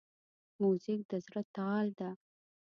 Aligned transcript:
موزیک 0.59 1.01
د 1.09 1.11
زړه 1.25 1.41
تال 1.55 1.85
ده. 1.99 2.09